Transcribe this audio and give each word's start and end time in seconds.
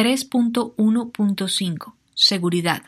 3.1.5 0.00 1.92
Seguridad. 2.14 2.84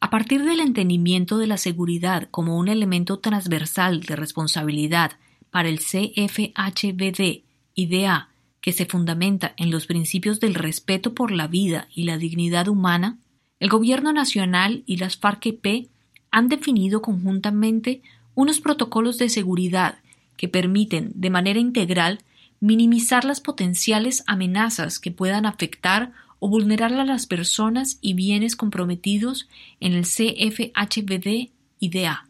A 0.00 0.08
partir 0.08 0.44
del 0.44 0.60
entendimiento 0.60 1.36
de 1.36 1.46
la 1.46 1.58
seguridad 1.58 2.26
como 2.30 2.56
un 2.56 2.68
elemento 2.68 3.18
transversal 3.18 4.00
de 4.00 4.16
responsabilidad 4.16 5.12
para 5.50 5.68
el 5.68 5.78
CFHBD 5.78 7.42
IDA 7.74 8.30
que 8.62 8.72
se 8.72 8.86
fundamenta 8.86 9.52
en 9.58 9.70
los 9.70 9.86
principios 9.86 10.40
del 10.40 10.54
respeto 10.54 11.12
por 11.12 11.32
la 11.32 11.48
vida 11.48 11.86
y 11.94 12.04
la 12.04 12.16
dignidad 12.16 12.68
humana, 12.68 13.18
el 13.58 13.68
Gobierno 13.68 14.14
Nacional 14.14 14.82
y 14.86 14.96
las 14.96 15.20
FARC-EP 15.20 15.90
han 16.30 16.48
definido 16.48 17.02
conjuntamente 17.02 18.00
unos 18.34 18.62
protocolos 18.62 19.18
de 19.18 19.28
seguridad 19.28 19.98
que 20.38 20.48
permiten 20.48 21.12
de 21.14 21.28
manera 21.28 21.60
integral 21.60 22.20
minimizar 22.60 23.24
las 23.24 23.40
potenciales 23.40 24.22
amenazas 24.26 24.98
que 24.98 25.10
puedan 25.10 25.46
afectar 25.46 26.12
o 26.38 26.48
vulnerar 26.48 26.92
a 26.94 27.04
las 27.04 27.26
personas 27.26 27.98
y 28.00 28.14
bienes 28.14 28.56
comprometidos 28.56 29.48
en 29.80 29.94
el 29.94 30.04
CFHBD 30.04 31.50
DA. 31.80 32.26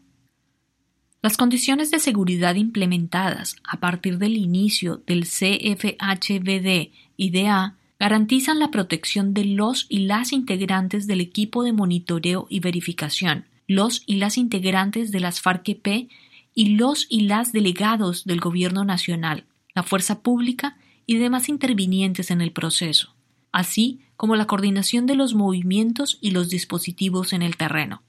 Las 1.21 1.37
condiciones 1.37 1.91
de 1.91 1.99
seguridad 1.99 2.55
implementadas 2.55 3.55
a 3.63 3.79
partir 3.79 4.17
del 4.17 4.37
inicio 4.37 5.03
del 5.05 5.25
CFHBD 5.25 6.89
DA 7.17 7.75
garantizan 7.99 8.57
la 8.57 8.71
protección 8.71 9.33
de 9.33 9.45
los 9.45 9.85
y 9.87 9.99
las 9.99 10.33
integrantes 10.33 11.05
del 11.05 11.21
equipo 11.21 11.63
de 11.63 11.73
monitoreo 11.73 12.47
y 12.49 12.59
verificación, 12.59 13.45
los 13.67 14.01
y 14.07 14.15
las 14.15 14.37
integrantes 14.37 15.11
de 15.11 15.19
las 15.19 15.41
FARC-EP 15.41 16.09
y 16.55 16.75
los 16.75 17.05
y 17.09 17.21
las 17.21 17.51
delegados 17.51 18.25
del 18.25 18.39
Gobierno 18.39 18.83
Nacional, 18.83 19.45
la 19.73 19.83
fuerza 19.83 20.21
pública 20.21 20.77
y 21.05 21.17
demás 21.17 21.49
intervinientes 21.49 22.31
en 22.31 22.41
el 22.41 22.51
proceso, 22.51 23.15
así 23.51 24.01
como 24.15 24.35
la 24.35 24.47
coordinación 24.47 25.05
de 25.05 25.15
los 25.15 25.33
movimientos 25.33 26.17
y 26.21 26.31
los 26.31 26.49
dispositivos 26.49 27.33
en 27.33 27.41
el 27.41 27.57
terreno. 27.57 28.03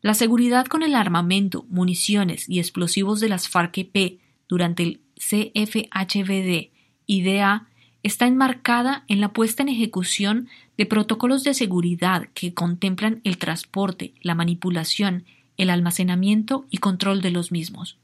La 0.00 0.14
seguridad 0.14 0.66
con 0.66 0.82
el 0.82 0.94
armamento, 0.94 1.64
municiones 1.68 2.48
y 2.48 2.58
explosivos 2.58 3.20
de 3.20 3.28
las 3.28 3.48
FARC-EP 3.48 4.18
durante 4.48 4.82
el 4.82 5.00
CFHBD 5.14 6.72
IDA 7.06 7.68
está 8.02 8.26
enmarcada 8.26 9.04
en 9.06 9.20
la 9.20 9.32
puesta 9.32 9.62
en 9.62 9.68
ejecución 9.68 10.48
de 10.76 10.86
protocolos 10.86 11.44
de 11.44 11.54
seguridad 11.54 12.28
que 12.34 12.52
contemplan 12.52 13.20
el 13.24 13.38
transporte, 13.38 14.14
la 14.22 14.34
manipulación, 14.34 15.24
el 15.56 15.70
almacenamiento 15.70 16.66
y 16.70 16.78
control 16.78 17.22
de 17.22 17.30
los 17.30 17.52
mismos. 17.52 17.98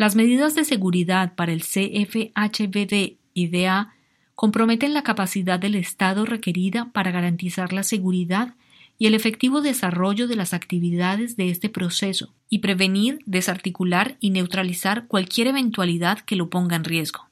Las 0.00 0.16
medidas 0.16 0.54
de 0.54 0.64
seguridad 0.64 1.34
para 1.34 1.52
el 1.52 1.60
CFHBD 1.60 3.18
IDA 3.34 3.92
comprometen 4.34 4.94
la 4.94 5.02
capacidad 5.02 5.60
del 5.60 5.74
Estado 5.74 6.24
requerida 6.24 6.90
para 6.94 7.10
garantizar 7.10 7.74
la 7.74 7.82
seguridad 7.82 8.54
y 8.96 9.08
el 9.08 9.14
efectivo 9.14 9.60
desarrollo 9.60 10.26
de 10.26 10.36
las 10.36 10.54
actividades 10.54 11.36
de 11.36 11.50
este 11.50 11.68
proceso 11.68 12.32
y 12.48 12.60
prevenir, 12.60 13.18
desarticular 13.26 14.16
y 14.20 14.30
neutralizar 14.30 15.06
cualquier 15.06 15.48
eventualidad 15.48 16.20
que 16.20 16.36
lo 16.36 16.48
ponga 16.48 16.76
en 16.76 16.84
riesgo. 16.84 17.28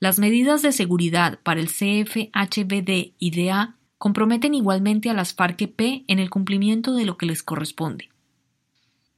Las 0.00 0.18
medidas 0.18 0.62
de 0.62 0.72
seguridad 0.72 1.40
para 1.42 1.60
el 1.60 1.68
CFHBD 1.68 3.12
IDA 3.18 3.76
comprometen 3.98 4.54
igualmente 4.54 5.10
a 5.10 5.12
las 5.12 5.36
FARC-EP 5.36 6.04
en 6.08 6.20
el 6.20 6.30
cumplimiento 6.30 6.94
de 6.94 7.04
lo 7.04 7.18
que 7.18 7.26
les 7.26 7.42
corresponde. 7.42 8.08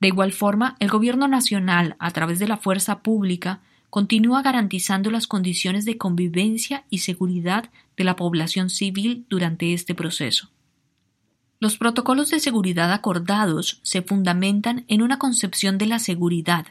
De 0.00 0.08
igual 0.08 0.32
forma, 0.32 0.76
el 0.78 0.88
Gobierno 0.88 1.26
Nacional, 1.26 1.96
a 1.98 2.10
través 2.12 2.38
de 2.38 2.46
la 2.46 2.56
fuerza 2.56 3.00
pública, 3.00 3.60
continúa 3.90 4.42
garantizando 4.42 5.10
las 5.10 5.26
condiciones 5.26 5.84
de 5.84 5.98
convivencia 5.98 6.84
y 6.90 6.98
seguridad 6.98 7.70
de 7.96 8.04
la 8.04 8.16
población 8.16 8.70
civil 8.70 9.24
durante 9.28 9.72
este 9.72 9.94
proceso. 9.94 10.50
Los 11.58 11.76
protocolos 11.76 12.30
de 12.30 12.38
seguridad 12.38 12.92
acordados 12.92 13.80
se 13.82 14.02
fundamentan 14.02 14.84
en 14.86 15.02
una 15.02 15.18
concepción 15.18 15.78
de 15.78 15.86
la 15.86 15.98
seguridad, 15.98 16.66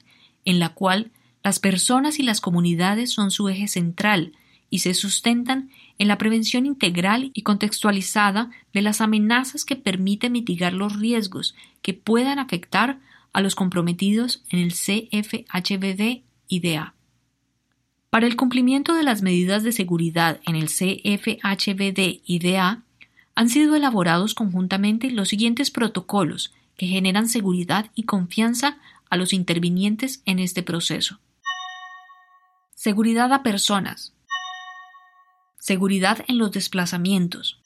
en 0.45 0.59
la 0.59 0.69
cual 0.69 1.11
las 1.43 1.59
personas 1.59 2.19
y 2.19 2.23
las 2.23 2.39
comunidades 2.39 3.11
son 3.11 3.31
su 3.31 3.49
eje 3.49 3.67
central 3.67 4.33
y 4.69 4.79
se 4.79 4.93
sustentan 4.93 5.69
en 5.97 6.07
la 6.07 6.17
prevención 6.17 6.65
integral 6.65 7.31
y 7.33 7.41
contextualizada 7.41 8.51
de 8.73 8.81
las 8.81 9.01
amenazas 9.01 9.65
que 9.65 9.75
permiten 9.75 10.31
mitigar 10.31 10.73
los 10.73 10.97
riesgos 10.97 11.55
que 11.81 11.93
puedan 11.93 12.39
afectar 12.39 12.99
a 13.33 13.41
los 13.41 13.55
comprometidos 13.55 14.43
en 14.49 14.59
el 14.59 14.73
CFHBD 14.73 16.23
IDA. 16.47 16.93
Para 18.09 18.27
el 18.27 18.35
cumplimiento 18.35 18.93
de 18.95 19.03
las 19.03 19.21
medidas 19.21 19.63
de 19.63 19.71
seguridad 19.71 20.39
en 20.45 20.55
el 20.55 20.67
CFHBD 20.67 22.21
IDA, 22.25 22.83
han 23.35 23.49
sido 23.49 23.75
elaborados 23.75 24.33
conjuntamente 24.33 25.11
los 25.11 25.29
siguientes 25.29 25.69
protocolos 25.69 26.53
que 26.77 26.87
generan 26.87 27.29
seguridad 27.29 27.91
y 27.95 28.03
confianza 28.03 28.77
a 29.09 29.17
los 29.17 29.33
intervinientes 29.33 30.21
en 30.25 30.39
este 30.39 30.63
proceso. 30.63 31.19
Seguridad 32.75 33.31
a 33.33 33.43
personas. 33.43 34.13
Seguridad 35.59 36.23
en 36.27 36.37
los 36.37 36.51
desplazamientos. 36.51 37.59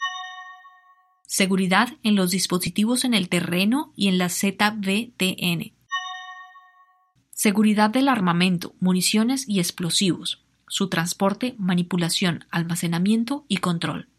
Seguridad 1.33 1.87
en 2.03 2.17
los 2.17 2.29
dispositivos 2.29 3.05
en 3.05 3.13
el 3.13 3.29
terreno 3.29 3.93
y 3.95 4.09
en 4.09 4.17
la 4.17 4.27
ZBTN. 4.27 5.71
Seguridad 7.29 7.89
del 7.89 8.09
armamento, 8.09 8.75
municiones 8.81 9.47
y 9.47 9.59
explosivos. 9.59 10.43
Su 10.67 10.89
transporte, 10.89 11.55
manipulación, 11.57 12.43
almacenamiento 12.51 13.45
y 13.47 13.57
control. 13.59 14.09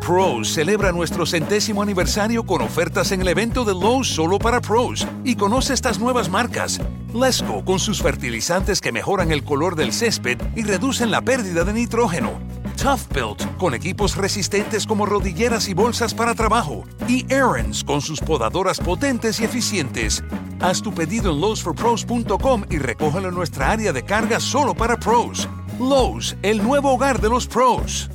Pros 0.00 0.48
celebra 0.48 0.90
nuestro 0.92 1.26
centésimo 1.26 1.82
aniversario 1.82 2.44
con 2.44 2.62
ofertas 2.62 3.12
en 3.12 3.20
el 3.20 3.28
evento 3.28 3.66
de 3.66 3.74
Lowe's 3.74 4.08
solo 4.08 4.38
para 4.38 4.62
pros 4.62 5.06
y 5.22 5.36
conoce 5.36 5.74
estas 5.74 6.00
nuevas 6.00 6.30
marcas. 6.30 6.80
Lesco 7.14 7.64
con 7.64 7.80
sus 7.80 8.02
fertilizantes 8.02 8.80
que 8.80 8.92
mejoran 8.92 9.32
el 9.32 9.42
color 9.42 9.74
del 9.74 9.92
césped 9.92 10.38
y 10.54 10.62
reducen 10.62 11.10
la 11.10 11.22
pérdida 11.22 11.64
de 11.64 11.72
nitrógeno. 11.72 12.38
Tough 12.80 13.00
Built 13.12 13.56
con 13.58 13.74
equipos 13.74 14.16
resistentes 14.16 14.86
como 14.86 15.06
rodilleras 15.06 15.68
y 15.68 15.74
bolsas 15.74 16.14
para 16.14 16.34
trabajo. 16.34 16.84
Y 17.08 17.26
Aaron's 17.32 17.82
con 17.82 18.00
sus 18.00 18.20
podadoras 18.20 18.78
potentes 18.78 19.40
y 19.40 19.44
eficientes. 19.44 20.22
Haz 20.60 20.82
tu 20.82 20.94
pedido 20.94 21.32
en 21.32 21.40
lowesforpros.com 21.40 22.64
y 22.70 22.78
recógelo 22.78 23.28
en 23.28 23.34
nuestra 23.34 23.72
área 23.72 23.92
de 23.92 24.04
carga 24.04 24.38
solo 24.38 24.74
para 24.74 24.96
pros. 24.96 25.48
Lowe's, 25.80 26.36
el 26.42 26.62
nuevo 26.62 26.92
hogar 26.92 27.20
de 27.20 27.28
los 27.28 27.48
pros. 27.48 28.08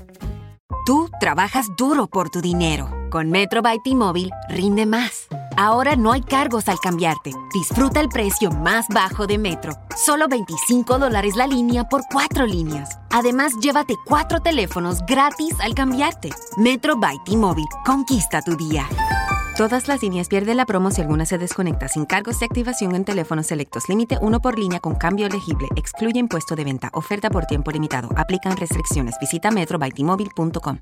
Tú 0.85 1.09
trabajas 1.19 1.65
duro 1.77 2.07
por 2.07 2.29
tu 2.29 2.41
dinero. 2.41 2.89
Con 3.09 3.29
Metro 3.29 3.61
by 3.61 3.79
T-Mobile 3.83 4.31
rinde 4.49 4.85
más. 4.85 5.24
Ahora 5.57 5.95
no 5.95 6.11
hay 6.11 6.21
cargos 6.21 6.67
al 6.67 6.79
cambiarte. 6.79 7.31
Disfruta 7.53 7.99
el 7.99 8.09
precio 8.09 8.51
más 8.51 8.87
bajo 8.89 9.25
de 9.27 9.37
Metro. 9.37 9.73
Solo 9.95 10.27
25 10.27 10.99
dólares 10.99 11.35
la 11.35 11.47
línea 11.47 11.85
por 11.85 12.01
cuatro 12.11 12.45
líneas. 12.45 12.99
Además, 13.11 13.53
llévate 13.61 13.95
cuatro 14.05 14.41
teléfonos 14.41 14.99
gratis 15.05 15.53
al 15.61 15.73
cambiarte. 15.73 16.29
Metro 16.57 16.97
by 16.97 17.17
T-Mobile. 17.25 17.67
Conquista 17.85 18.41
tu 18.41 18.55
día. 18.55 18.85
Todas 19.55 19.87
las 19.87 20.01
líneas 20.03 20.27
pierden 20.27 20.57
la 20.57 20.65
promo 20.65 20.91
si 20.91 20.99
alguna 20.99 21.25
se 21.25 21.37
desconecta 21.37 21.87
sin 21.87 22.05
cargos 22.05 22.39
de 22.39 22.45
activación 22.45 22.93
en 22.93 23.05
teléfonos 23.05 23.47
selectos. 23.47 23.87
Límite 23.87 24.17
uno 24.19 24.41
por 24.41 24.59
línea 24.59 24.81
con 24.81 24.95
cambio 24.95 25.27
elegible. 25.27 25.69
Excluye 25.77 26.19
impuesto 26.19 26.57
de 26.57 26.65
venta. 26.65 26.89
Oferta 26.91 27.29
por 27.29 27.45
tiempo 27.45 27.71
limitado. 27.71 28.09
Aplican 28.17 28.57
restricciones. 28.57 29.15
Visita 29.21 29.51
metrobytimóvil.com. 29.51 30.79